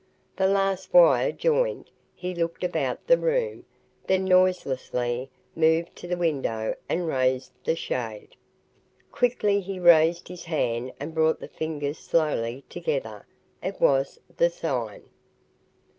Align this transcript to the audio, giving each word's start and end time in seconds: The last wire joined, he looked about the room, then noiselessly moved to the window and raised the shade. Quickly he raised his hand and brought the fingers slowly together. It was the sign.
The 0.35 0.47
last 0.47 0.91
wire 0.95 1.31
joined, 1.31 1.91
he 2.15 2.33
looked 2.33 2.63
about 2.63 3.05
the 3.05 3.19
room, 3.19 3.65
then 4.07 4.25
noiselessly 4.25 5.29
moved 5.55 5.95
to 5.97 6.07
the 6.07 6.17
window 6.17 6.73
and 6.89 7.07
raised 7.07 7.51
the 7.63 7.75
shade. 7.75 8.29
Quickly 9.11 9.59
he 9.61 9.79
raised 9.79 10.27
his 10.27 10.45
hand 10.45 10.91
and 10.99 11.13
brought 11.13 11.39
the 11.39 11.47
fingers 11.47 11.99
slowly 11.99 12.63
together. 12.67 13.27
It 13.61 13.79
was 13.79 14.19
the 14.37 14.49
sign. 14.49 15.03